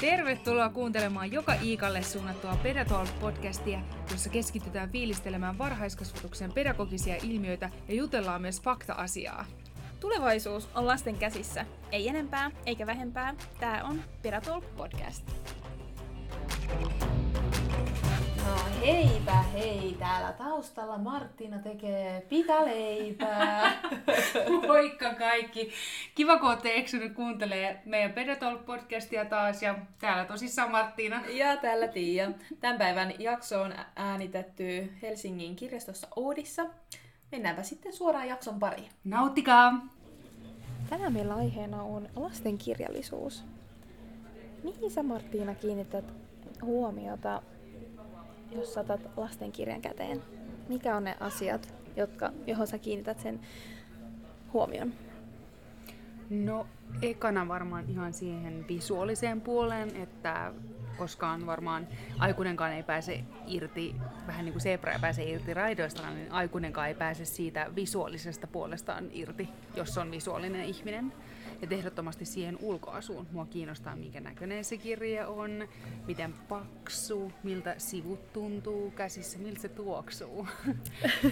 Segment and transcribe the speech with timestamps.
[0.00, 3.78] Tervetuloa kuuntelemaan joka Iikalle suunnattua Pedatalk-podcastia,
[4.10, 9.44] jossa keskitytään fiilistelemään varhaiskasvatuksen pedagogisia ilmiöitä ja jutellaan myös fakta-asiaa.
[10.00, 11.66] Tulevaisuus on lasten käsissä.
[11.92, 13.34] Ei enempää eikä vähempää.
[13.60, 15.26] Tämä on Pedatalk Podcast.
[16.80, 17.19] No
[18.80, 23.72] heipä hei, täällä taustalla Martina tekee pitaleipää.
[24.66, 25.72] Moikka kaikki!
[26.14, 29.62] Kiva, kun olette eksynyt kuuntelee meidän Pedatalk-podcastia taas.
[29.62, 31.22] Ja täällä tosissaan Martina.
[31.28, 32.30] Ja täällä Tiia.
[32.60, 36.66] Tämän päivän jakso on äänitetty Helsingin kirjastossa Oodissa.
[37.32, 38.90] Mennäänpä sitten suoraan jakson pariin.
[39.04, 39.86] Nauttikaa!
[40.90, 43.44] Tänään meillä aiheena on lasten kirjallisuus.
[44.62, 46.04] Mihin sä Marttiina kiinnität
[46.62, 47.42] huomiota,
[48.52, 50.22] jos saatat lastenkirjan käteen?
[50.68, 53.40] Mikä on ne asiat, jotka, johon sä kiinnität sen
[54.52, 54.92] huomion?
[56.30, 56.66] No,
[57.02, 60.52] ekana varmaan ihan siihen visuaaliseen puoleen, että
[60.98, 61.88] koskaan varmaan
[62.18, 63.94] aikuinenkaan ei pääse irti,
[64.26, 69.08] vähän niin kuin zebra ei pääse irti raidoista, niin aikuinenkaan ei pääse siitä visuaalisesta puolestaan
[69.12, 71.12] irti, jos on visuaalinen ihminen.
[71.62, 73.26] Ja ehdottomasti siihen ulkoasuun.
[73.32, 75.68] Mua kiinnostaa, minkä näköinen se kirja on,
[76.06, 80.48] miten paksu, miltä sivut tuntuu käsissä, miltä se tuoksuu.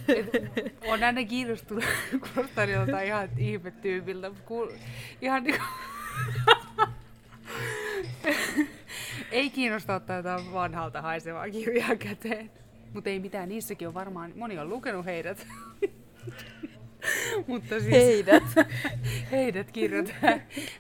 [0.93, 1.84] on aina kiinnostunut
[2.33, 4.31] kvartaalilta ihan ihmetyypiltä.
[5.21, 5.69] Ihan niin kuin
[9.33, 12.51] ei kiinnosta ottaa jotain vanhalta haisevaa kirjaa käteen.
[12.95, 15.47] Mutta ei mitään, niissäkin on varmaan, moni on lukenut heidät.
[17.47, 18.42] Mutta siis, heidät.
[19.33, 20.14] heidät kirjat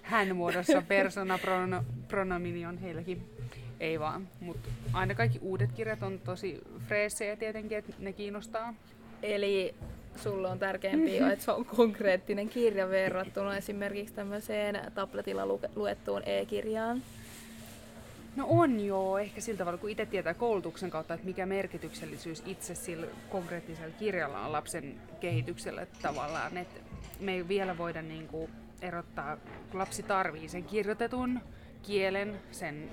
[0.02, 3.30] hän muodossa, persona, prono, pronomini on heilläkin.
[3.80, 8.74] Ei vaan, mutta aina kaikki uudet kirjat on tosi freesejä tietenkin, että ne kiinnostaa.
[9.22, 9.74] Eli
[10.16, 17.02] sulle on tärkeämpi, että se on konkreettinen kirja verrattuna esimerkiksi tämmöiseen tabletilla luettuun e-kirjaan?
[18.36, 22.74] No on joo, ehkä sillä tavalla, kun itse tietää koulutuksen kautta, että mikä merkityksellisyys itse
[22.74, 26.56] sillä konkreettisella kirjalla on lapsen kehitykselle tavallaan.
[26.56, 26.80] Että
[27.20, 28.50] me ei vielä voida niin kuin
[28.82, 29.36] erottaa,
[29.70, 31.40] kun lapsi tarvii sen kirjoitetun
[31.82, 32.90] kielen, sen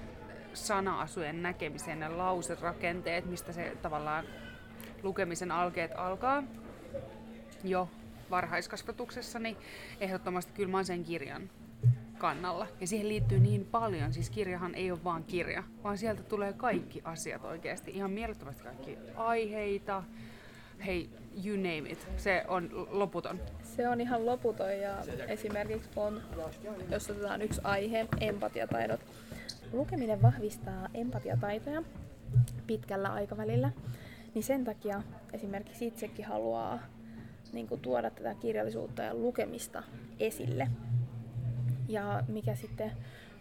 [0.53, 4.25] sana-asujen näkemisen ja lauserakenteet, mistä se tavallaan
[5.03, 6.44] lukemisen alkeet alkaa
[7.63, 7.90] jo
[8.29, 9.57] varhaiskasvatuksessa, niin
[10.00, 11.50] ehdottomasti kyllä mä sen kirjan
[12.17, 12.67] kannalla.
[12.81, 17.01] Ja siihen liittyy niin paljon, siis kirjahan ei ole vaan kirja, vaan sieltä tulee kaikki
[17.03, 17.91] asiat oikeasti.
[17.91, 20.03] Ihan mielettömästi kaikki aiheita,
[20.85, 21.09] hei,
[21.45, 22.07] you name it.
[22.17, 23.39] Se on loputon.
[23.63, 26.21] Se on ihan loputon ja esimerkiksi on,
[26.91, 28.99] jos otetaan yksi aihe, empatiataidot.
[29.73, 31.83] Lukeminen vahvistaa empatiataitoja
[32.67, 33.71] pitkällä aikavälillä,
[34.33, 35.01] niin sen takia
[35.33, 36.79] esimerkiksi itsekin haluaa
[37.53, 39.83] niin kuin, tuoda tätä kirjallisuutta ja lukemista
[40.19, 40.67] esille.
[41.88, 42.91] Ja mikä sitten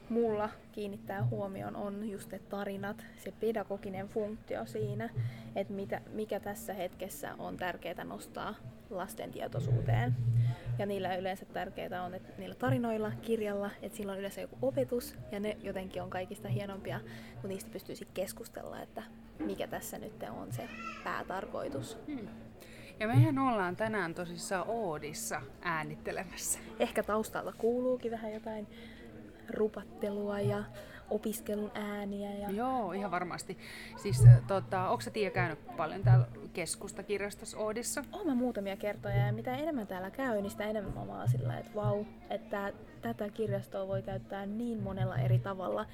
[0.08, 5.10] mulla kiinnittää huomioon on just ne tarinat, se pedagoginen funktio siinä,
[5.56, 8.54] että mitä, mikä tässä hetkessä on tärkeää nostaa
[8.90, 10.16] lasten tietoisuuteen.
[10.78, 15.16] Ja niillä yleensä tärkeää on, että niillä tarinoilla, kirjalla, että sillä on yleensä joku opetus,
[15.32, 17.00] ja ne jotenkin on kaikista hienompia,
[17.40, 19.02] kun niistä pystyisi keskustella, että
[19.38, 20.68] mikä tässä nyt on se
[21.04, 21.98] päätarkoitus.
[22.06, 22.28] Hmm.
[23.00, 26.58] Ja mehän ollaan tänään tosissaan Oodissa äänittelemässä.
[26.78, 28.66] Ehkä taustalta kuuluukin vähän jotain
[29.50, 30.64] rupattelua ja
[31.10, 32.30] opiskelun ääniä.
[32.34, 32.50] Ja...
[32.50, 33.58] Joo, ihan varmasti.
[33.96, 38.04] Siis tota, onko sä Tiia käynyt paljon täällä keskustakirjastossa Oodissa?
[38.12, 41.58] Olen mä muutamia kertoja ja mitä enemmän täällä käy, niin sitä enemmän mä vaan sillä
[41.58, 42.72] että vau, että
[43.02, 45.86] tätä kirjastoa voi käyttää niin monella eri tavalla.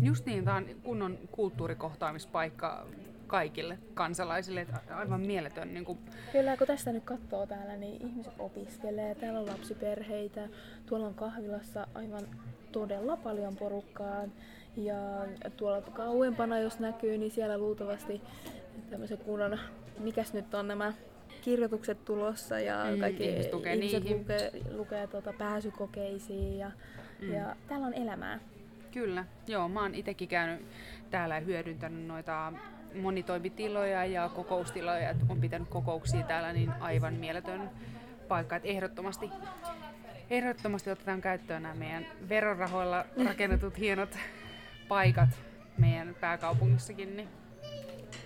[0.00, 2.86] Just niin, tämä on kunnon kulttuurikohtaamispaikka
[3.28, 4.60] kaikille kansalaisille.
[4.60, 5.74] Että aivan mieletön.
[5.74, 5.98] Niin kuin...
[6.32, 10.48] Kyllä, kun tästä nyt katsoo täällä, niin ihmiset opiskelee, täällä on lapsiperheitä,
[10.86, 12.28] tuolla on kahvilassa aivan
[12.72, 14.24] todella paljon porukkaa.
[14.76, 14.96] Ja
[15.56, 18.20] tuolla kauempana, jos näkyy, niin siellä luultavasti
[18.90, 19.58] tämmöisen kunnon,
[19.98, 20.92] mikäs nyt on nämä
[21.40, 26.70] kirjoitukset tulossa ja mm, kaikki ihmiset, lukee, ihmiset lukee, lukee tuota pääsykokeisiin ja,
[27.20, 27.32] mm.
[27.32, 28.40] ja täällä on elämää.
[28.92, 30.66] Kyllä, joo, mä oon itekin käynyt
[31.10, 32.52] täällä ja hyödyntänyt noita
[32.94, 37.70] monitoimitiloja ja kokoustiloja, että on pitänyt kokouksia täällä, niin aivan mieletön
[38.28, 38.56] paikka.
[38.56, 39.30] Että ehdottomasti,
[40.30, 44.18] ehdottomasti otetaan käyttöön nämä meidän verorahoilla rakennetut hienot
[44.88, 45.28] paikat
[45.78, 47.28] meidän pääkaupungissakin, niin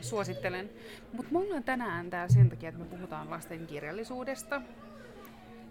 [0.00, 0.70] suosittelen.
[1.12, 4.62] Mutta me ollaan tänään täällä sen takia, että me puhutaan lasten kirjallisuudesta.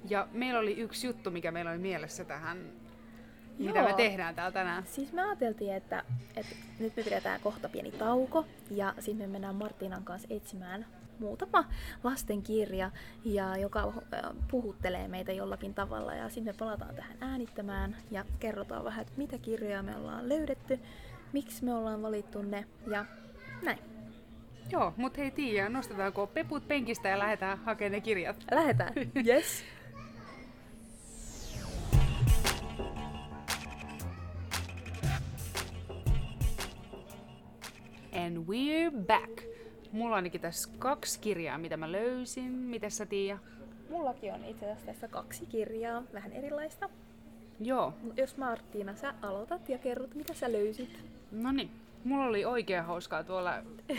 [0.10, 2.58] Ja meillä oli yksi juttu, mikä meillä oli mielessä tähän
[3.62, 3.88] mitä Joo.
[3.88, 4.84] me tehdään täällä tänään?
[4.86, 6.04] Siis me ajateltiin, että,
[6.36, 10.86] että nyt me pidetään kohta pieni tauko ja sitten me mennään Martinan kanssa etsimään
[11.20, 11.66] muutama
[12.04, 12.92] lastenkirja,
[13.26, 13.94] ja joka
[14.52, 16.14] puhuttelee meitä jollakin tavalla.
[16.16, 20.80] Ja sitten me palataan tähän äänittämään ja kerrotaan vähän, että mitä kirjoja me ollaan löydetty
[21.34, 23.06] miksi me ollaan valittu ne ja
[23.62, 23.80] näin.
[24.72, 28.46] Joo, mutta hei Tiia, nostetaanko peput penkistä ja lähdetään hakemaan ne kirjat?
[28.52, 28.94] Lähdetään.
[29.28, 29.64] yes.
[38.32, 39.44] And we're back.
[39.92, 42.52] Mulla on ainakin tässä kaksi kirjaa, mitä mä löysin.
[42.52, 43.38] Miten sä Tiia?
[43.90, 46.90] Mullakin on itse asiassa tässä kaksi kirjaa, vähän erilaista.
[47.60, 47.94] Joo.
[48.18, 51.00] Jos Marttiina, sä aloitat ja kerrot, mitä sä löysit.
[51.32, 51.72] No niin.
[52.04, 53.54] Mulla oli oikein hauskaa tuolla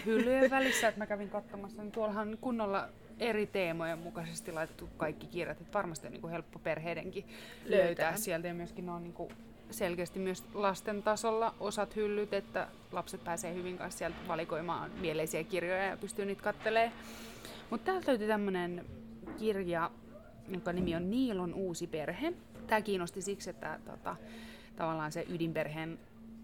[0.06, 1.82] hyllyjen välissä, että mä kävin katsomassa.
[1.82, 2.88] Niin tuollahan on kunnolla
[3.20, 5.60] eri teemojen mukaisesti laitettu kaikki kirjat.
[5.60, 7.24] Että varmasti on niin kuin helppo perheidenkin
[7.64, 8.48] löytää, löytää sieltä.
[8.48, 9.32] Ja myöskin ne on niin kuin
[9.72, 15.86] selkeästi myös lasten tasolla osat hyllyt, että lapset pääsee hyvin kanssa sieltä valikoimaan mieleisiä kirjoja
[15.86, 16.92] ja pystyy niitä kattelemaan.
[17.70, 18.86] Mutta täältä löytyi tämmöinen
[19.38, 19.90] kirja,
[20.48, 22.32] jonka nimi on Niilon uusi perhe.
[22.66, 24.16] Tämä kiinnosti siksi, että tota,
[24.76, 25.98] tavallaan se ydinperheen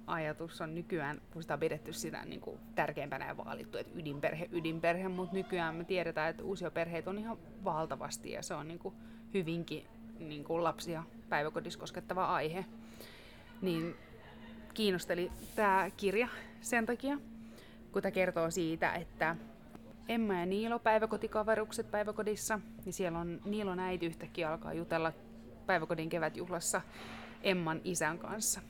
[0.06, 4.48] ajatus on nykyään, kun sitä on pidetty sitä niin kuin tärkeimpänä ja vaalittu, että ydinperhe,
[4.52, 8.78] ydinperhe, mutta nykyään me tiedetään, että uusia perheitä on ihan valtavasti ja se on niin
[8.78, 8.94] kuin
[9.34, 9.86] hyvinkin
[10.18, 12.64] niin kuin lapsia päiväkodissa koskettava aihe.
[13.62, 13.96] Niin
[14.74, 16.28] kiinnosteli tämä kirja
[16.60, 17.18] sen takia,
[17.92, 19.36] kun tämä kertoo siitä, että
[20.08, 25.12] Emma ja Niilo päiväkotikaverukset päiväkodissa, niin siellä on Niilon äiti yhtäkkiä alkaa jutella
[25.66, 26.80] päiväkodin kevätjuhlassa
[27.42, 28.60] Emman isän kanssa.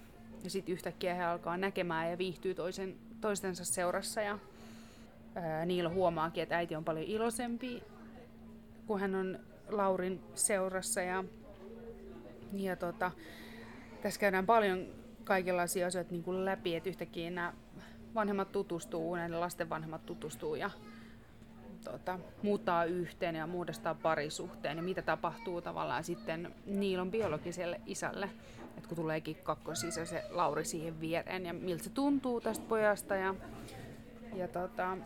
[0.44, 4.20] Ja sitten yhtäkkiä he alkaa näkemään ja viihtyy toisen, toistensa seurassa.
[4.20, 4.38] Ja
[5.34, 7.82] ää, Niilo huomaakin, että äiti on paljon iloisempi,
[8.86, 9.38] kun hän on
[9.68, 11.00] Laurin seurassa.
[11.00, 11.24] Ja,
[12.52, 13.10] ja tota,
[14.08, 14.86] tässä käydään paljon
[15.24, 17.52] kaikenlaisia asioita niin kuin läpi, että yhtäkkiä nämä
[18.14, 20.70] vanhemmat tutustuu, näiden lasten vanhemmat tutustuu ja
[21.84, 28.30] tota, muuttaa yhteen ja muodostaa parisuhteen ja mitä tapahtuu tavallaan sitten Niilon biologiselle isälle,
[28.76, 33.34] että kun tuleekin kakkosisä se Lauri siihen viereen ja miltä se tuntuu tästä pojasta ja,
[34.34, 34.98] ja tota,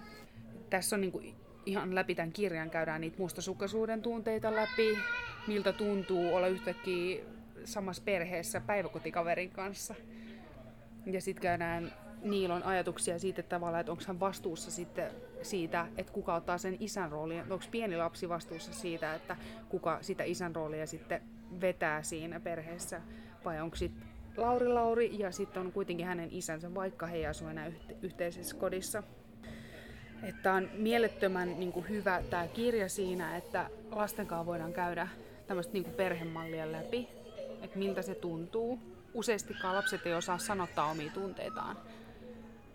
[0.71, 1.23] tässä on niinku
[1.67, 4.99] ihan läpi tämän kirjan käydään niitä mustasukkaisuuden tunteita läpi,
[5.47, 7.25] miltä tuntuu olla yhtäkkiä
[7.65, 9.95] samassa perheessä päiväkotikaverin kanssa.
[11.07, 11.93] Ja sitten käydään
[12.23, 15.11] Niilon ajatuksia siitä että tavallaan, että onko hän vastuussa sitten
[15.43, 17.41] siitä, että kuka ottaa sen isän roolin.
[17.41, 19.37] Onko pieni lapsi vastuussa siitä, että
[19.69, 21.23] kuka sitä isän roolia sitten
[21.61, 23.01] vetää siinä perheessä.
[23.45, 24.07] Vai onko sitten
[24.37, 29.03] Lauri Lauri ja sitten on kuitenkin hänen isänsä, vaikka he asuvat enää yhte- yhteisessä kodissa.
[30.23, 35.09] Että on mielettömän niin kuin hyvä tämä kirja siinä, että lasten kanssa voidaan käydä
[35.47, 37.09] tämmöistä niin perhemallia läpi,
[37.63, 38.79] että miltä se tuntuu.
[39.15, 41.77] Useastikaan lapset ei osaa sanottaa omia tunteitaan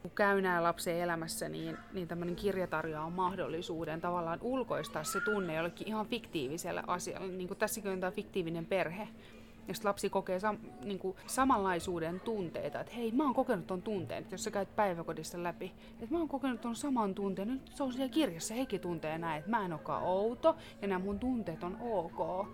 [0.07, 5.55] kun käy näin lapsen elämässä, niin, niin tämmöinen kirja tarjoaa mahdollisuuden tavallaan ulkoistaa se tunne
[5.55, 7.27] jollekin ihan fiktiiviselle asialle.
[7.27, 9.07] Niin kuin tässäkin on tämä fiktiivinen perhe,
[9.67, 14.21] jos lapsi kokee sam, niin kuin samanlaisuuden tunteita, että hei, mä oon kokenut ton tunteen,
[14.23, 17.83] että jos sä käyt päiväkodissa läpi, että mä oon kokenut ton saman tunteen, nyt se
[17.83, 21.63] on siellä kirjassa, heikin tuntee näin, että mä en olekaan outo ja nämä mun tunteet
[21.63, 22.47] on ok.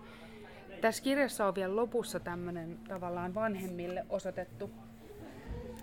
[0.84, 4.70] Tässä kirjassa on vielä lopussa tämmöinen tavallaan vanhemmille osoitettu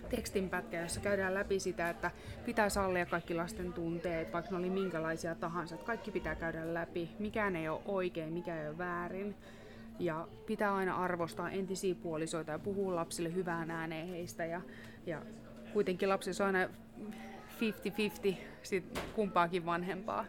[0.09, 2.11] tekstinpätkä, jossa käydään läpi sitä, että
[2.45, 5.75] pitää sallia kaikki lasten tunteet, vaikka ne oli minkälaisia tahansa.
[5.75, 9.35] Että kaikki pitää käydä läpi, mikään ei ole oikein, mikä ei ole väärin.
[9.99, 14.45] Ja pitää aina arvostaa entisiä puolisoita ja puhua lapsille hyvään ääneen heistä.
[14.45, 14.61] Ja,
[15.05, 15.21] ja
[15.73, 16.73] kuitenkin lapsi on aina
[18.31, 20.25] 50-50 sit kumpaakin vanhempaa.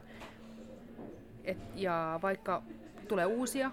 [1.44, 2.62] Et, ja vaikka
[3.08, 3.70] tulee uusia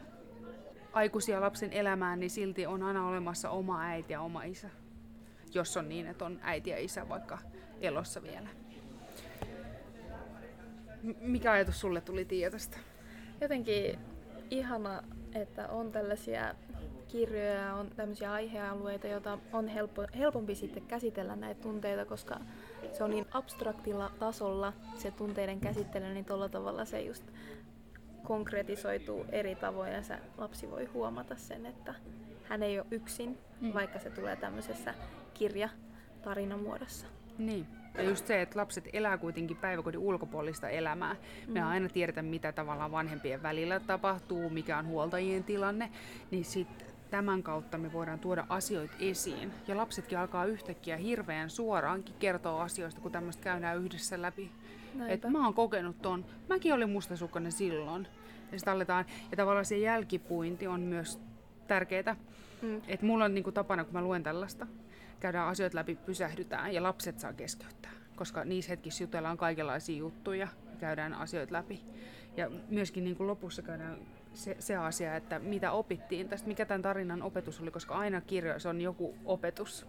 [0.93, 4.69] aikuisia lapsen elämään, niin silti on aina olemassa oma äiti ja oma isä
[5.55, 7.37] jos on niin, että on äiti ja isä vaikka
[7.81, 8.49] elossa vielä.
[11.21, 12.77] Mikä ajatus sulle tuli tietosta?
[13.41, 13.99] Jotenkin
[14.49, 15.03] ihana,
[15.33, 16.55] että on tällaisia
[17.07, 22.39] kirjoja, on tämmöisiä aihealueita, joita on helppo, helpompi sitten käsitellä näitä tunteita, koska
[22.93, 27.23] se on niin abstraktilla tasolla se tunteiden käsittely, niin tuolla tavalla se just
[28.23, 31.95] konkretisoituu eri tavoin ja se lapsi voi huomata sen, että
[32.43, 33.73] hän ei ole yksin, mm.
[33.73, 34.93] vaikka se tulee tämmöisessä
[35.33, 35.69] kirja
[36.21, 37.07] tarinan muodossa.
[37.37, 37.67] Niin.
[37.97, 41.15] Ja just se, että lapset elää kuitenkin päiväkodin ulkopuolista elämää.
[41.47, 41.67] Me mm.
[41.67, 45.91] aina tiedetä, mitä tavallaan vanhempien välillä tapahtuu, mikä on huoltajien tilanne,
[46.31, 49.51] niin sitten tämän kautta me voidaan tuoda asioita esiin.
[49.67, 54.51] Ja lapsetkin alkaa yhtäkkiä hirveän suoraankin kertoa asioista, kun tämmöistä käydään yhdessä läpi.
[55.07, 58.07] Että mä oon kokenut ton, mäkin olin mustasukkainen silloin.
[58.51, 61.19] Ja sitten aletaan, ja tavallaan se jälkipuinti on myös
[61.67, 62.15] tärkeää.
[62.61, 62.81] Mm.
[62.87, 64.67] Että mulla on niinku tapana, kun mä luen tällaista,
[65.19, 67.91] käydään asioita läpi, pysähdytään ja lapset saa keskeyttää.
[68.15, 70.47] Koska niissä hetkissä jutellaan kaikenlaisia juttuja,
[70.79, 71.81] käydään asioita läpi.
[72.37, 73.97] Ja myöskin niin kuin lopussa käydään
[74.33, 78.69] se, se asia, että mitä opittiin tästä, mikä tämän tarinan opetus oli, koska aina kirjoissa
[78.69, 79.85] on joku opetus.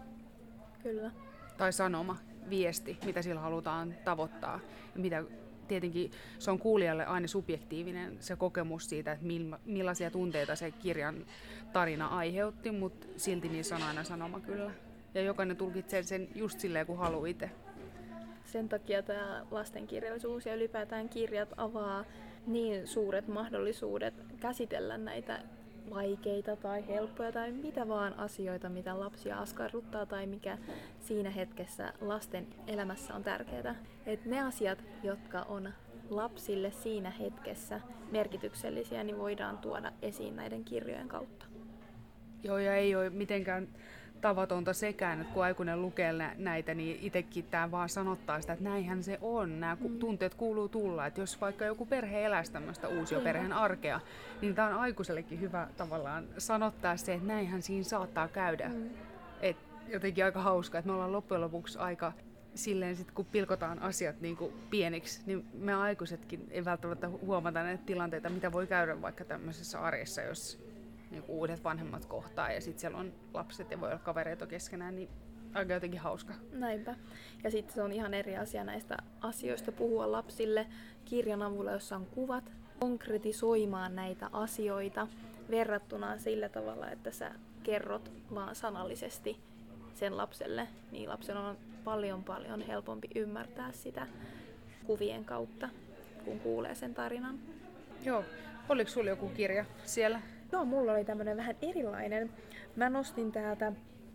[0.83, 1.11] Kyllä.
[1.57, 2.17] tai sanoma,
[2.49, 4.59] viesti, mitä sillä halutaan tavoittaa.
[4.95, 5.23] Ja mitä
[5.67, 9.25] tietenkin se on kuulijalle aina subjektiivinen se kokemus siitä, että
[9.65, 11.25] millaisia tunteita se kirjan
[11.73, 14.71] tarina aiheutti, mutta silti niissä on aina sanoma kyllä.
[15.13, 17.51] Ja jokainen tulkitsee sen just silleen, kun haluaa itse.
[18.45, 22.05] Sen takia tämä lastenkirjallisuus ja ylipäätään kirjat avaa
[22.47, 25.39] niin suuret mahdollisuudet käsitellä näitä
[25.89, 30.57] vaikeita tai helppoja tai mitä vaan asioita, mitä lapsia askarruttaa tai mikä
[30.99, 33.75] siinä hetkessä lasten elämässä on tärkeää.
[34.05, 35.73] Et ne asiat, jotka on
[36.09, 37.81] lapsille siinä hetkessä
[38.11, 41.45] merkityksellisiä, niin voidaan tuoda esiin näiden kirjojen kautta.
[42.43, 43.67] Joo, ja ei ole mitenkään
[44.21, 49.03] tavatonta sekään, että kun aikuinen lukee näitä, niin itsekin tämä vaan sanottaa sitä, että näinhän
[49.03, 49.59] se on.
[49.59, 49.99] Nämä mm.
[49.99, 51.05] tunteet kuuluu tulla.
[51.05, 52.87] Että jos vaikka joku perhe elää tämmöistä
[53.23, 53.99] perheen arkea,
[54.41, 58.69] niin tämä on aikuisellekin hyvä tavallaan sanottaa se, että näinhän siinä saattaa käydä.
[58.69, 58.89] Mm.
[59.41, 62.13] Et jotenkin aika hauska, että me ollaan loppujen lopuksi aika
[62.55, 67.83] silleen sit, kun pilkotaan asiat niin kuin pieniksi, niin me aikuisetkin ei välttämättä huomata näitä
[67.85, 70.70] tilanteita, mitä voi käydä vaikka tämmöisessä arjessa, jos
[71.11, 75.09] niin uudet vanhemmat kohtaa ja sitten siellä on lapset ja voi olla kavereita keskenään, niin
[75.53, 76.33] aika jotenkin hauska.
[76.51, 76.95] Näinpä.
[77.43, 80.67] Ja sitten se on ihan eri asia näistä asioista puhua lapsille
[81.05, 85.07] kirjan avulla, jossa on kuvat, konkretisoimaan näitä asioita
[85.49, 87.31] verrattuna sillä tavalla, että sä
[87.63, 89.37] kerrot vaan sanallisesti
[89.93, 94.07] sen lapselle, niin lapsen on paljon paljon helpompi ymmärtää sitä
[94.85, 95.69] kuvien kautta,
[96.25, 97.39] kun kuulee sen tarinan.
[98.05, 98.23] Joo.
[98.69, 100.21] Oliko sulla joku kirja siellä?
[100.51, 102.29] Joo, mulla oli tämmönen vähän erilainen.
[102.75, 103.73] Mä nostin täältä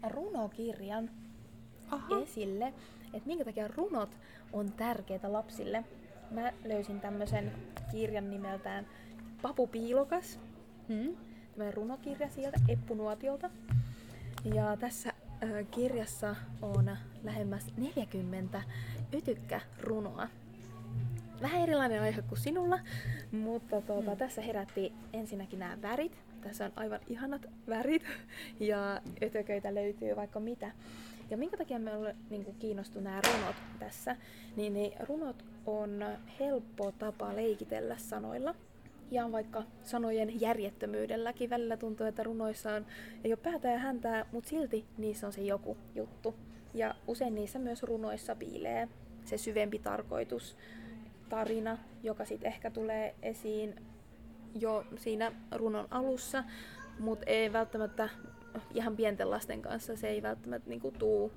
[0.09, 1.11] runokirjan
[1.91, 2.23] Aha.
[2.23, 2.75] esille,
[3.15, 4.11] että minkä takia runot
[4.53, 5.85] on tärkeitä lapsille.
[6.31, 7.53] Mä löysin tämmöisen
[7.91, 8.87] kirjan nimeltään
[9.43, 10.41] Papu Piilokas.
[10.89, 11.17] Hmm.
[11.51, 13.51] Tämmöinen runokirja sieltä Eppunuotiolta.
[14.55, 18.63] Ja tässä äh, kirjassa on lähemmäs 40
[19.13, 20.29] ytykkä runoa.
[21.43, 22.79] Vähän erilainen aihe kuin sinulla,
[23.33, 24.19] mutta tuota, hmm.
[24.19, 26.26] tässä herätti ensinnäkin nämä värit.
[26.47, 28.03] Tässä on aivan ihanat värit
[28.61, 30.71] ja ötököitä löytyy vaikka mitä.
[31.31, 34.17] Ja minkä takia me olemme niin kiinnostuneet nämä runot tässä,
[34.57, 36.05] niin, niin runot on
[36.41, 38.55] helppo tapa leikitellä sanoilla.
[39.11, 42.87] Ja vaikka sanojen järjettömyydelläkin välillä tuntuu, että runoissa on,
[43.25, 46.35] ei ole päätä ja häntää, mutta silti niissä on se joku juttu.
[46.75, 48.89] Ja usein niissä myös runoissa piilee
[49.25, 50.57] se syvempi tarkoitus,
[51.29, 53.75] tarina, joka sitten ehkä tulee esiin
[54.61, 56.45] jo siinä runon alussa,
[56.99, 58.09] mutta ei välttämättä
[58.75, 61.33] ihan pienten lasten kanssa se ei välttämättä niinku tuu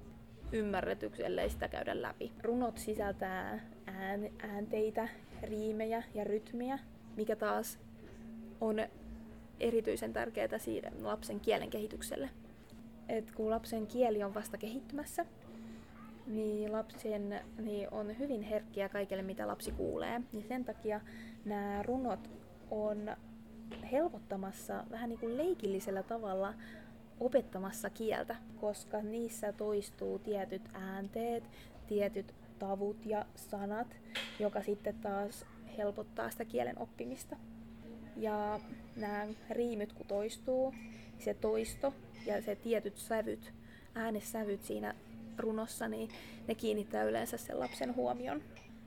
[0.52, 2.32] ymmärretyksi, ellei sitä käydä läpi.
[2.42, 5.08] Runot sisältää ään, äänteitä,
[5.44, 6.80] riimejä ja rytmiä,
[7.16, 7.80] mikä taas
[8.62, 8.78] on
[9.60, 12.30] erityisen tärkeää siitä lapsen kielen kehitykselle.
[13.10, 15.26] Et kun lapsen kieli on vasta kehittymässä,
[16.28, 20.22] niin lapsien niin on hyvin herkkiä kaikille, mitä lapsi kuulee.
[20.32, 21.02] Niin sen takia
[21.46, 22.30] nämä runot
[22.72, 23.16] on
[23.92, 26.54] helpottamassa vähän niin kuin leikillisellä tavalla
[27.20, 31.44] opettamassa kieltä, koska niissä toistuu tietyt äänteet,
[31.88, 33.88] tietyt tavut ja sanat,
[34.40, 35.46] joka sitten taas
[35.78, 37.36] helpottaa sitä kielen oppimista.
[38.18, 38.60] Ja
[38.96, 40.74] nämä riimit kun toistuu,
[41.20, 41.94] se toisto
[42.26, 43.54] ja se tietyt sävyt,
[43.96, 44.96] äänessävyt siinä
[45.38, 46.10] runossa, niin
[46.48, 48.42] ne kiinnittää yleensä sen lapsen huomion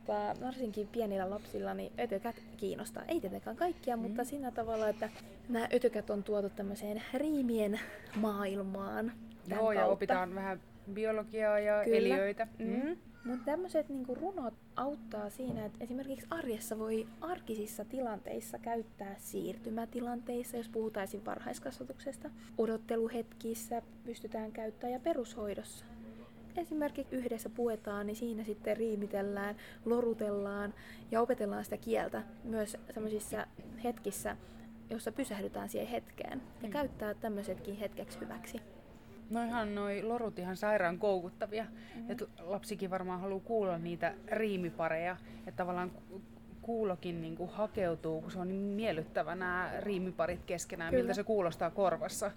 [0.06, 3.02] mutta varsinkin pienillä lapsilla niin ötökät kiinnostaa.
[3.08, 4.02] Ei tietenkään kaikkia, mm.
[4.02, 5.08] mutta siinä tavalla, että
[5.48, 7.80] nämä ötökät on tuotu tämmöiseen riimien
[8.16, 9.12] maailmaan.
[9.48, 9.74] Joo, kautta.
[9.74, 10.60] ja opitaan vähän
[10.92, 11.96] biologiaa ja Kyllä.
[11.96, 12.46] eliöitä.
[12.58, 12.66] Mm.
[12.66, 12.96] Mm.
[13.24, 20.68] Mutta tämmöiset niinku runot auttaa siinä, että esimerkiksi arjessa voi arkisissa tilanteissa käyttää siirtymätilanteissa, jos
[20.68, 22.30] puhutaan varhaiskasvatuksesta.
[22.58, 25.84] Odotteluhetkissä pystytään käyttämään ja perushoidossa
[26.60, 30.74] esimerkiksi yhdessä puetaan, niin siinä sitten riimitellään, lorutellaan
[31.10, 33.46] ja opetellaan sitä kieltä myös sellaisissa
[33.84, 34.36] hetkissä,
[34.90, 36.72] jossa pysähdytään siihen hetkeen ja mm.
[36.72, 38.60] käyttää tämmöisetkin hetkeksi hyväksi.
[39.30, 41.64] No ihan noi lorut ihan sairaan koukuttavia.
[41.94, 42.10] Mm.
[42.10, 45.16] Et lapsikin varmaan haluaa kuulla niitä riimipareja.
[45.38, 45.90] Että tavallaan
[46.62, 51.02] kuulokin niin kuin hakeutuu, kun se on niin miellyttävä nämä riimiparit keskenään, Kyllä.
[51.02, 52.30] miltä se kuulostaa korvassa.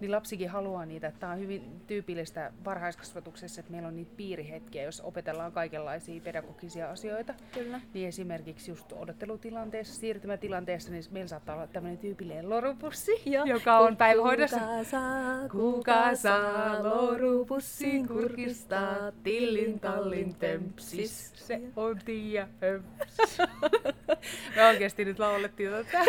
[0.00, 1.12] Niin lapsikin haluaa niitä.
[1.20, 7.34] Tämä on hyvin tyypillistä varhaiskasvatuksessa, että meillä on niitä piirihetkiä, jos opetellaan kaikenlaisia pedagogisia asioita.
[7.54, 7.80] Kyllä.
[7.94, 13.42] Niin esimerkiksi just odottelutilanteessa, siirtymätilanteessa, niin meillä saattaa olla tämmöinen tyypillinen lorupussi, ja.
[13.46, 14.58] joka on päivähoidossa.
[14.58, 21.32] Kuka saa, kuka saa lorupussin kurkistaa, tillin tallin tempsis.
[21.34, 22.48] Se on Tiia
[24.56, 26.04] Me oikeasti nyt laulettiin tätä.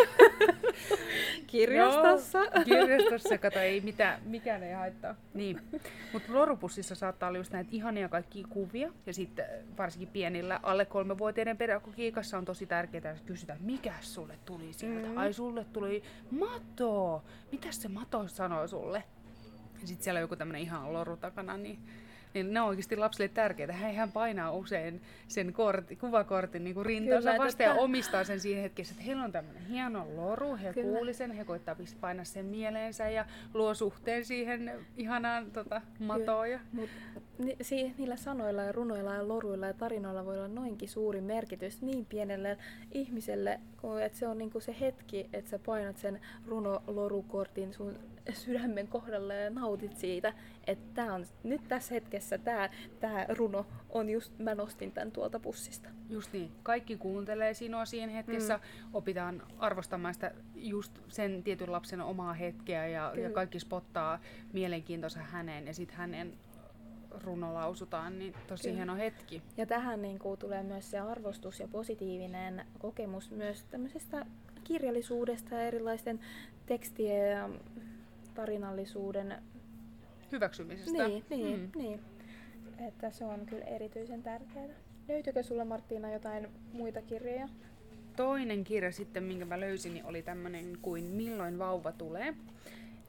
[1.48, 2.40] Kirjastossa.
[2.40, 5.16] Joo, kirjastossa, kato, ei mitään, mikään ei haittaa.
[5.34, 5.62] Niin.
[6.14, 9.46] Mutta lorupussissa saattaa olla just näitä ihania kaikkia kuvia, ja sitten
[9.78, 15.08] varsinkin pienillä alle kolmevuotiaiden pedagogiikassa on tosi tärkeää, että kysytään, mikä sulle tuli sieltä?
[15.08, 15.18] Mm.
[15.18, 17.24] Ai sulle tuli mato!
[17.52, 19.04] Mitäs se mato sanoo sulle?
[19.82, 21.80] Ja sitten siellä on joku tämmöinen ihan loru takana, niin
[22.44, 23.74] niin ne on oikeasti lapsille tärkeitä.
[23.74, 29.04] Hän painaa usein sen kortti, kuvakortin niin rintansa vasta ja omistaa sen siinä hetkessä, että
[29.04, 30.98] heillä on tämmöinen hieno loru, he Kyllä.
[30.98, 36.52] kuuli sen, he koittaa painaa sen mieleensä ja luo suhteen siihen ihanaan tota, matoon.
[36.52, 36.60] Ja...
[36.72, 36.90] Mut,
[37.38, 41.82] ni, si, niillä sanoilla ja runoilla ja loruilla ja tarinoilla voi olla noinkin suuri merkitys
[41.82, 42.58] niin pienelle
[42.92, 43.60] ihmiselle,
[44.06, 48.00] että se on niinku se hetki, että sä painat sen runo-lorukortin sun
[48.34, 50.34] sydämen kohdalla ja nautit siitä,
[50.68, 52.70] että tää on, nyt tässä hetkessä tämä
[53.00, 55.90] tää runo on just, mä nostin tämän tuolta pussista.
[56.10, 56.52] Just niin.
[56.64, 58.62] Kaikki kuuntelee sinua siinä hetkessä, mm.
[58.94, 64.20] opitaan arvostamaan sitä just sen tietyn lapsen omaa hetkeä ja, ja kaikki spottaa
[64.54, 66.34] mielenkiintoisen häneen ja sitten hänen
[67.24, 68.76] runo lausutaan, niin tosi Kyllä.
[68.76, 69.42] hieno hetki.
[69.58, 74.26] Ja tähän niin kuin, tulee myös se arvostus ja positiivinen kokemus myös tämmöisestä
[74.64, 76.20] kirjallisuudesta ja erilaisten
[76.66, 77.50] tekstien ja
[78.38, 79.36] tarinallisuuden
[80.32, 81.08] hyväksymisestä.
[81.08, 81.82] Niin, niin, mm.
[81.82, 82.00] niin.
[82.88, 84.68] Että se on kyllä erityisen tärkeää.
[85.08, 87.50] Löytyykö sulla Marttiina jotain muita kirjoja?
[88.16, 92.34] Toinen kirja sitten, minkä mä löysin, niin oli tämmöinen kuin Milloin vauva tulee.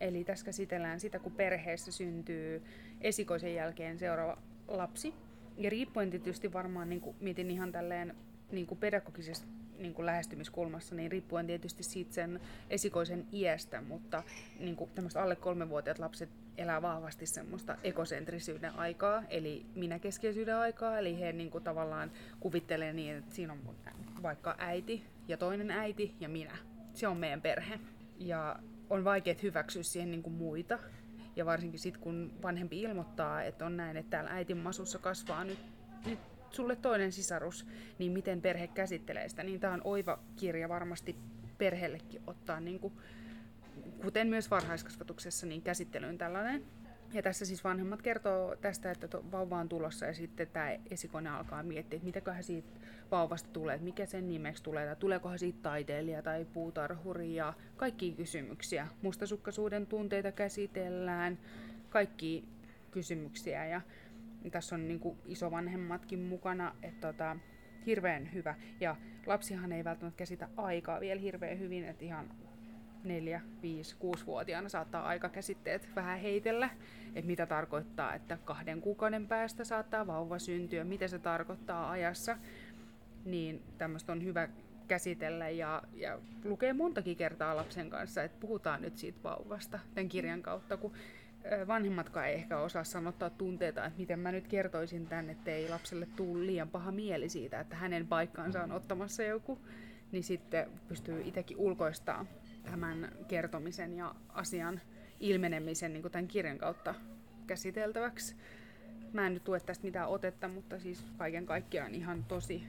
[0.01, 2.63] Eli tässä käsitellään sitä, kun perheessä syntyy
[3.01, 5.15] esikoisen jälkeen seuraava lapsi.
[5.57, 8.15] Ja riippuen tietysti varmaan, niin kuin, mietin ihan tälleen
[8.53, 9.47] niin kuin pedagogisesta
[9.79, 12.41] niin kuin lähestymiskulmassa, niin riippuen tietysti siitä sen
[12.71, 14.23] esikoisen iästä, mutta
[14.61, 21.33] niin kuin alle kolmevuotiaat lapset elää vahvasti semmoista ekosentrisyyden aikaa, eli minäkeskeisyyden aikaa, eli he
[21.33, 23.61] niin kuin tavallaan kuvittelee niin, että siinä on
[24.23, 26.57] vaikka äiti ja toinen äiti ja minä.
[26.95, 27.81] Se on meidän perhe.
[28.19, 28.57] Ja
[28.91, 30.79] on vaikea hyväksyä siihen niin kuin muita.
[31.37, 35.59] Ja varsinkin sitten, kun vanhempi ilmoittaa, että on näin, että täällä äitin masussa kasvaa nyt,
[36.07, 36.19] nyt
[36.51, 37.67] sulle toinen sisarus,
[37.99, 39.43] niin miten perhe käsittelee sitä.
[39.43, 41.17] Niin tämä on oiva kirja varmasti
[41.59, 42.95] perheellekin ottaa, niin kuin,
[44.03, 46.65] kuten myös varhaiskasvatuksessa, niin käsittelyyn tällainen.
[47.13, 51.63] Ja tässä siis vanhemmat kertoo tästä, että vauva on tulossa ja sitten tämä esikone alkaa
[51.63, 52.69] miettiä, että mitäköhän siitä
[53.11, 58.13] vauvasta tulee, että mikä sen nimeksi tulee, tai tuleekohan siitä taiteilija tai puutarhuri ja kaikki
[58.13, 58.89] kysymyksiä.
[59.03, 61.39] Mustasukkaisuuden tunteita käsitellään,
[61.91, 62.45] kaikki
[62.91, 63.81] kysymyksiä ja
[64.51, 67.37] tässä on niin kuin isovanhemmatkin mukana, että tota,
[67.87, 68.55] hirveän hyvä.
[68.81, 68.97] Ja
[69.27, 72.31] lapsihan ei välttämättä käsitä aikaa vielä hirveän hyvin, että ihan
[73.05, 76.71] 4, 5, 6-vuotiaana saattaa aikakäsitteet vähän heitellä,
[77.15, 82.39] että mitä tarkoittaa, että kahden kuukauden päästä saattaa vauva syntyä, mitä se tarkoittaa ajassa,
[83.25, 84.49] niin tämmöistä on hyvä
[84.89, 90.43] käsitellä ja, ja lukee montakin kertaa lapsen kanssa, että puhutaan nyt siitä vauvasta tämän kirjan
[90.43, 90.93] kautta, kun
[91.67, 96.47] vanhemmatkaan ei ehkä osaa sanottaa tunteita, että miten mä nyt kertoisin tämän, ei lapselle tule
[96.47, 99.59] liian paha mieli siitä, että hänen paikkaansa on ottamassa joku,
[100.13, 102.27] niin sitten pystyy itsekin ulkoistaa
[102.71, 104.81] tämän kertomisen ja asian
[105.21, 106.95] ilmenemisen niin tämän kirjan kautta
[107.47, 108.37] käsiteltäväksi.
[109.13, 112.65] Mä en nyt tue tästä mitään otetta, mutta siis kaiken kaikkiaan ihan tosi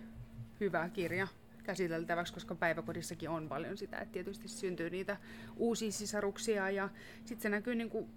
[0.60, 1.28] hyvä kirja
[1.64, 5.18] käsiteltäväksi, koska päiväkodissakin on paljon sitä, että tietysti syntyy niitä
[5.58, 6.90] uusia sisaruksia ja
[7.26, 8.10] sitten se näkyy niin kuin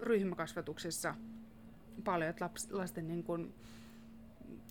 [0.00, 1.14] ryhmäkasvatuksessa
[2.04, 3.54] paljon, että laps, lasten niin kuin,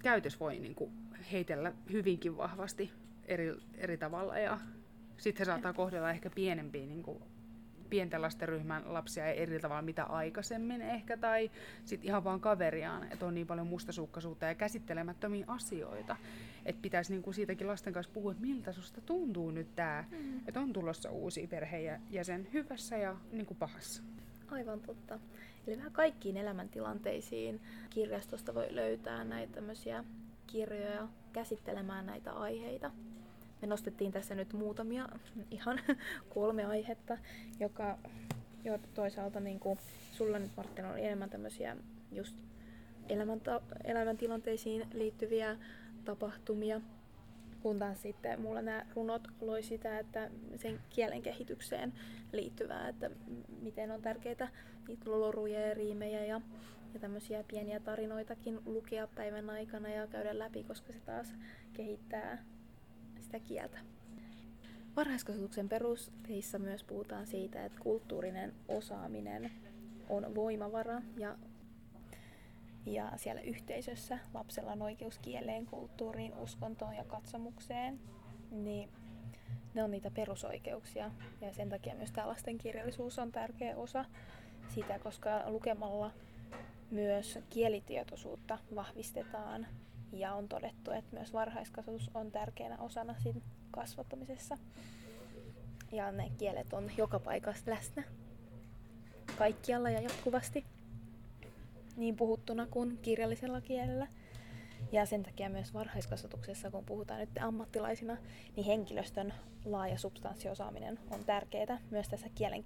[0.03, 0.91] käytös voi niin kuin,
[1.31, 2.91] heitellä hyvinkin vahvasti
[3.25, 4.59] eri, eri tavalla ja
[5.17, 7.23] sitten he saattaa kohdella ehkä pienempiä niin kuin,
[7.89, 11.51] pienten lasten ryhmän lapsia eri tavalla mitä aikaisemmin ehkä, tai
[11.85, 16.15] sitten ihan vaan kaveriaan, että on niin paljon mustasukkaisuutta ja käsittelemättömiä asioita,
[16.65, 20.39] että pitäisi niinku siitäkin lasten kanssa puhua, että miltä susta tuntuu nyt tämä, mm.
[20.47, 24.03] että on tulossa uusi perheenjäsen hyvässä ja niinku pahassa.
[24.51, 25.19] Aivan totta.
[25.67, 30.03] Eli vähän kaikkiin elämäntilanteisiin kirjastosta voi löytää näitä tämmöisiä
[30.47, 32.91] kirjoja käsittelemään näitä aiheita.
[33.61, 35.09] Me nostettiin tässä nyt muutamia,
[35.51, 35.79] ihan
[36.29, 37.17] kolme aihetta,
[37.59, 37.97] joka
[38.63, 39.79] jo toisaalta niin kuin,
[40.11, 41.77] sulla nyt Martin on enemmän tämmöisiä
[42.11, 42.35] just
[43.09, 45.57] elämänta- elämäntilanteisiin liittyviä
[46.05, 46.81] tapahtumia,
[47.61, 51.93] kun taas sitten mulla nämä runot loi sitä, että sen kielen kehitykseen
[52.31, 53.09] liittyvää, että
[53.61, 54.47] miten on tärkeää
[54.87, 56.41] niitä loruja ja riimejä ja,
[56.93, 61.33] ja tämmöisiä pieniä tarinoitakin lukea päivän aikana ja käydä läpi, koska se taas
[61.73, 62.43] kehittää
[63.19, 63.77] sitä kieltä.
[64.95, 69.51] Varhaiskasvatuksen perusteissa myös puhutaan siitä, että kulttuurinen osaaminen
[70.09, 71.35] on voimavara ja
[72.87, 77.99] ja siellä yhteisössä lapsella on oikeus kieleen, kulttuuriin, uskontoon ja katsomukseen.
[78.51, 78.89] niin
[79.73, 81.11] ne on niitä perusoikeuksia.
[81.41, 84.05] Ja sen takia myös tämä lastenkirjallisuus on tärkeä osa
[84.69, 86.11] sitä, koska lukemalla
[86.91, 89.67] myös kielitietoisuutta vahvistetaan
[90.11, 94.57] ja on todettu, että myös varhaiskasvatus on tärkeänä osana siinä kasvattamisessa.
[95.91, 98.03] Ja ne kielet on joka paikassa läsnä.
[99.37, 100.76] Kaikkialla ja jatkuvasti.
[101.97, 104.07] Niin puhuttuna kuin kirjallisella kielellä.
[104.91, 108.17] Ja sen takia myös varhaiskasvatuksessa, kun puhutaan nyt ammattilaisina,
[108.55, 109.33] niin henkilöstön
[109.65, 112.63] laaja substanssiosaaminen on tärkeää myös tässä kielen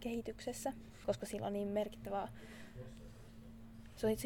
[0.00, 0.72] kehityksessä,
[1.06, 2.28] koska sillä on niin merkittävää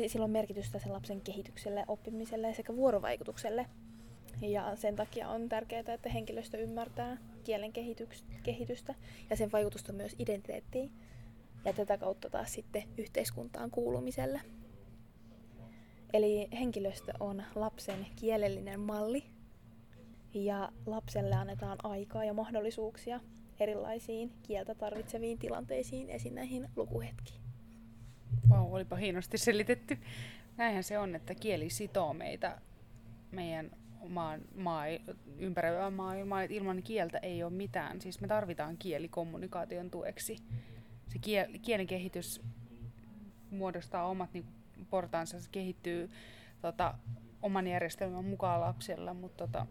[0.08, 3.66] sillä on merkitystä sen lapsen kehitykselle, oppimiselle sekä vuorovaikutukselle.
[4.40, 7.72] Ja sen takia on tärkeää, että henkilöstö ymmärtää kielen
[8.42, 8.94] kehitystä
[9.30, 10.90] ja sen vaikutusta myös identiteettiin
[11.64, 14.40] ja tätä kautta taas sitten yhteiskuntaan kuulumiselle.
[16.12, 19.24] Eli henkilöstö on lapsen kielellinen malli
[20.34, 23.20] ja lapselle annetaan aikaa ja mahdollisuuksia
[23.60, 26.34] erilaisiin kieltä tarvitseviin tilanteisiin, esim.
[26.34, 27.40] näihin lukuhetkiin.
[28.48, 29.98] Vau, wow, olipa hienosti selitetty.
[30.56, 32.60] Näinhän se on, että kieli sitoo meitä
[33.30, 33.70] meidän
[34.08, 34.84] maan, maa,
[35.38, 38.00] ympäröivään maailmaan, ilman kieltä ei ole mitään.
[38.00, 40.36] Siis me tarvitaan kieli kommunikaation tueksi.
[41.12, 42.42] Se kiel, kielen kehitys
[43.50, 44.46] muodostaa omat niin
[44.90, 46.10] portaansa, se kehittyy
[46.62, 46.94] tota,
[47.42, 49.66] oman järjestelmän mukaan lapsella, mutta tota,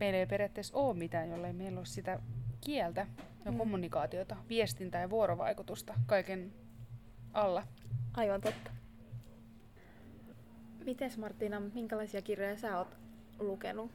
[0.00, 2.20] meillä ei periaatteessa ole mitään, jollei meillä ole sitä
[2.60, 3.06] kieltä
[3.44, 3.58] ja mm.
[3.58, 6.52] kommunikaatiota, viestintää ja vuorovaikutusta kaiken
[7.32, 7.62] alla.
[8.14, 8.70] Aivan totta.
[10.84, 12.96] Mites Martina, minkälaisia kirjoja sä oot
[13.38, 13.90] lukenut?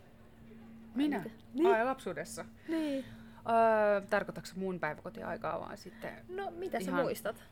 [0.96, 1.26] Minä?
[1.54, 1.68] Niin.
[1.68, 2.46] Ai, lapsuudessa?
[2.68, 3.06] Niin.
[3.50, 6.14] Öö, tarkoitatko mun päiväkotiaikaa vaan sitten?
[6.30, 6.96] No, mitä ihan...
[6.96, 7.44] sä muistat?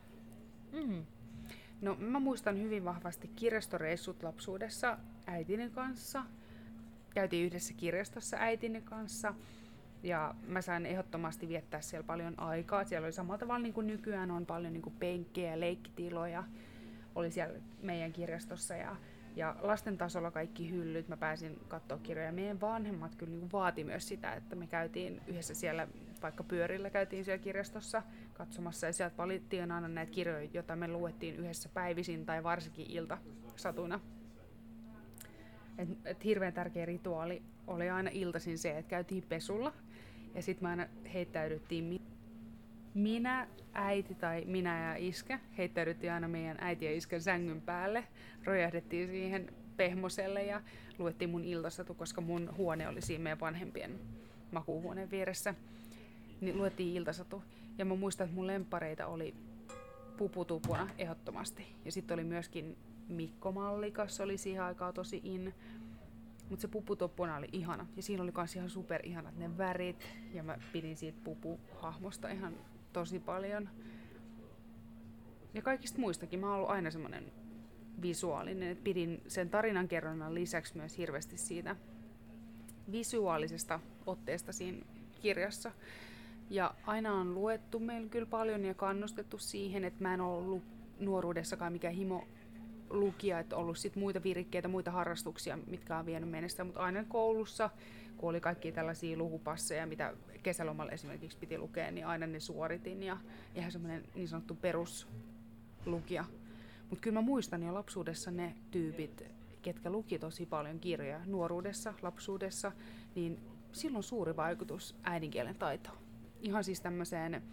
[0.72, 1.06] Mm.
[1.82, 4.98] No, mä muistan hyvin vahvasti kirjastoreissut lapsuudessa
[5.28, 6.26] äitini kanssa.
[7.14, 9.34] Käytiin yhdessä kirjastossa äitini kanssa.
[10.04, 12.84] Ja mä sain ehdottomasti viettää siellä paljon aikaa.
[12.84, 16.44] Siellä oli samalla tavalla niin kuin nykyään on paljon niin kuin penkkejä ja leikkitiloja.
[17.16, 18.96] Oli siellä meidän kirjastossa ja,
[19.36, 21.08] ja lasten tasolla kaikki hyllyt.
[21.08, 22.32] Mä pääsin katsoa kirjoja.
[22.32, 25.88] Meidän vanhemmat kyllä niin vaati myös sitä, että me käytiin yhdessä siellä,
[26.22, 28.88] vaikka pyörillä käytiin siellä kirjastossa katsomassa.
[28.88, 33.18] Ja sieltä valittiin aina näitä kirjoja, joita me luettiin yhdessä päivisin tai varsinkin ilta
[33.56, 34.00] satuna.
[35.78, 39.74] Et, et hirveän tärkeä rituaali oli aina iltaisin se, että käytiin pesulla
[40.36, 42.02] ja sitten me aina heittäydyttiin,
[42.94, 48.08] minä, äiti tai minä ja iskä, heittäydyttiin aina meidän äiti ja iskän sängyn päälle,
[48.44, 50.62] rojahdettiin siihen pehmoselle ja
[50.98, 54.00] luettiin mun iltasatu, koska mun huone oli siinä meidän vanhempien
[54.52, 55.56] makuuhuoneen vieressä.
[56.42, 57.44] Niin luettiin iltasatu.
[57.78, 59.36] Ja mä muistan, että mun lempareita oli
[60.18, 61.68] puputupuna ehdottomasti.
[61.86, 65.54] Ja sitten oli myöskin Mikko Mallikas, oli siihen aikaan tosi in.
[66.50, 67.88] Mutta se puputoppuna oli ihana.
[67.96, 70.08] Ja siinä oli myös ihan super ihanat ne värit.
[70.34, 72.54] Ja mä pidin siitä pupuhahmosta ihan
[72.94, 73.70] tosi paljon.
[75.54, 76.40] Ja kaikista muistakin.
[76.40, 77.32] Mä oon ollut aina semmoinen
[78.02, 78.70] visuaalinen.
[78.70, 81.76] Et pidin sen tarinan kerronnan lisäksi myös hirveästi siitä
[82.92, 84.86] visuaalisesta otteesta siinä
[85.22, 85.72] kirjassa.
[86.50, 90.64] Ja aina on luettu meillä kyllä paljon ja kannustettu siihen, että mä en ollut
[91.00, 92.28] nuoruudessakaan mikään himo
[92.90, 97.70] lukija, että ollut sit muita virikkeitä, muita harrastuksia, mitkä on vienyt mennestä, mutta aina koulussa,
[98.18, 103.18] kun oli kaikki tällaisia lukupasseja, mitä kesälomalla esimerkiksi piti lukea, niin aina ne suoritin ja
[103.56, 106.26] ihan semmoinen niin sanottu peruslukija.
[106.90, 109.24] Mutta kyllä mä muistan jo lapsuudessa ne tyypit,
[109.62, 112.72] ketkä luki tosi paljon kirjoja nuoruudessa, lapsuudessa,
[113.16, 113.40] niin
[113.72, 115.98] silloin suuri vaikutus äidinkielen taitoon.
[116.42, 117.44] Ihan siis tämmöiseen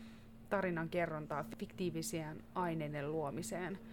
[0.49, 3.79] tarinan kerrontaan, fiktiiviseen aineiden luomiseen–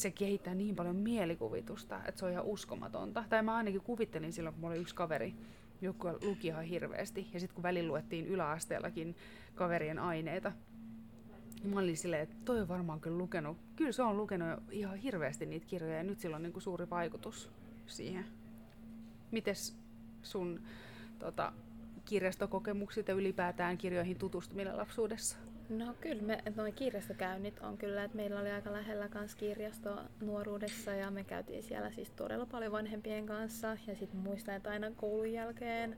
[0.00, 3.24] se kehittää niin paljon mielikuvitusta, että se on ihan uskomatonta.
[3.28, 5.34] Tai mä ainakin kuvittelin silloin, kun mulla oli yksi kaveri,
[5.80, 7.28] joka luki ihan hirveästi.
[7.32, 9.16] Ja sitten kun välillä luettiin yläasteellakin
[9.54, 10.52] kaverien aineita,
[11.62, 13.56] niin mä olin silleen, että toi on varmaan kyllä lukenut.
[13.76, 17.50] Kyllä se on lukenut ihan hirveästi niitä kirjoja ja nyt sillä on niinku suuri vaikutus
[17.86, 18.24] siihen.
[19.30, 19.76] Mites
[20.22, 20.62] sun
[21.18, 21.52] tota,
[22.04, 25.36] kirjastokokemukset ja ylipäätään kirjoihin tutustuminen lapsuudessa?
[25.70, 30.90] No kyllä, me, noin kirjastokäynnit on kyllä, että meillä oli aika lähellä kans kirjasto nuoruudessa
[30.90, 35.32] ja me käytiin siellä siis todella paljon vanhempien kanssa ja sitten muistan, että aina koulun
[35.32, 35.96] jälkeen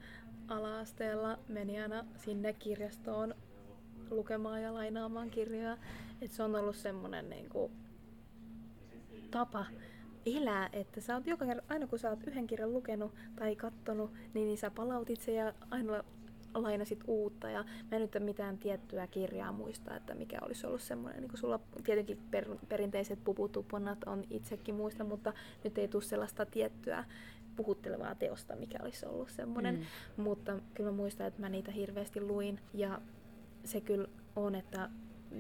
[0.49, 3.35] ala-asteella meni aina sinne kirjastoon
[4.11, 5.79] lukemaan ja lainaamaan kirjoja.
[6.23, 7.71] että se on ollut semmoinen niinku,
[9.31, 9.67] tapa
[10.27, 14.13] elää, että sä oot joka kerta, aina kun sä oot yhden kirjan lukenut tai kattonut,
[14.35, 16.05] niin, niin sä palautit sen ja aina
[16.55, 21.23] lainasit uutta ja mä en nyt mitään tiettyä kirjaa muista, että mikä olisi ollut semmoinen,
[21.23, 25.33] niin sulla tietenkin per, perinteiset puputuponat on itsekin muista, mutta
[25.65, 27.05] nyt ei tule sellaista tiettyä
[27.57, 29.75] puhuttelevaa teosta, mikä olisi ollut semmoinen.
[29.75, 30.23] Mm.
[30.23, 32.61] Mutta kyllä mä muistan, että mä niitä hirveästi luin.
[32.75, 33.01] Ja
[33.65, 34.91] se kyllä on, että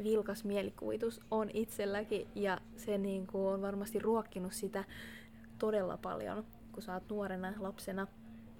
[0.02, 4.84] vilkas mielikuvitus on itselläkin ja se niin kuin on varmasti ruokkinut sitä
[5.58, 8.06] todella paljon, kun sä oot nuorena lapsena.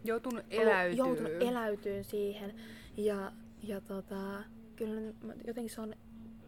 [0.04, 0.96] Joutunut eläytyy.
[0.96, 2.54] Joutunut eläytyyn siihen
[2.96, 4.44] ja, ja tota,
[4.76, 5.12] kyllä
[5.46, 5.94] jotenkin se on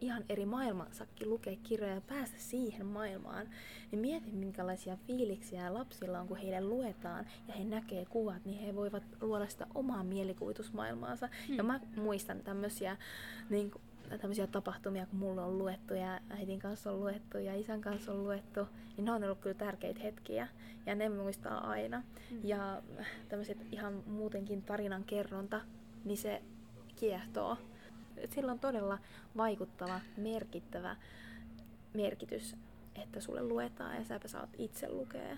[0.01, 3.47] ihan eri maailmansakin lukea kirjoja ja päästä siihen maailmaan,
[3.91, 8.75] niin mieti minkälaisia fiiliksiä lapsilla on, kun heille luetaan ja he näkee kuvat, niin he
[8.75, 11.29] voivat luoda sitä omaa mielikuvitusmaailmaansa.
[11.47, 11.57] Hmm.
[11.57, 12.97] Ja mä muistan tämmöisiä
[13.51, 13.73] niin
[14.21, 18.25] tämmöisiä tapahtumia, kun mulla on luettu ja äitin kanssa on luettu ja isän kanssa on
[18.25, 20.49] luettu, niin ne on ollut kyllä tärkeitä hetkiä
[20.87, 22.03] ja ne muistaa aina.
[22.31, 22.41] Mm.
[22.45, 22.83] Ja
[23.29, 25.61] tämmöiset ihan muutenkin tarinan kerronta,
[26.05, 26.43] niin se
[26.97, 27.57] kiehtoo.
[28.31, 28.99] Sillä on todella
[29.37, 30.97] vaikuttava, merkittävä
[31.95, 32.57] merkitys,
[33.03, 35.37] että sulle luetaan ja säpä saat itse lukea.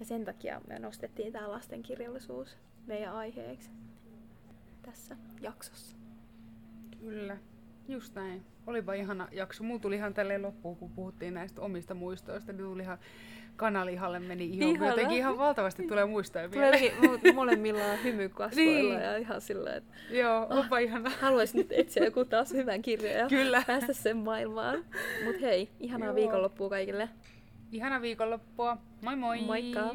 [0.00, 3.70] Ja sen takia me nostettiin tämä lastenkirjallisuus meidän aiheeksi
[4.82, 5.97] tässä jaksossa.
[7.00, 7.36] Kyllä,
[7.88, 8.44] just näin.
[8.66, 9.64] Olipa ihana jakso.
[9.64, 12.98] Mulla tuli ihan tälleen loppuun, kun puhuttiin näistä omista muistoista, niin tuli ihan
[13.56, 14.90] kanalihalle meni ihan, Ihana.
[14.90, 16.92] jotenkin ihan valtavasti tulee muistoja mieleen.
[17.00, 19.02] Tulee molemmillaan hymy kasvoilla niin.
[19.02, 21.10] ja ihan sillä että Joo, onpa ihana.
[21.20, 23.62] Haluaisin nyt etsiä joku taas hyvän kirjan ja Kyllä.
[23.66, 24.84] päästä sen maailmaan.
[25.24, 26.14] Mut hei, ihanaa Joo.
[26.14, 27.08] viikonloppua kaikille.
[27.72, 28.76] Ihana viikonloppua.
[29.02, 29.40] Moi moi!
[29.42, 29.94] Moikka!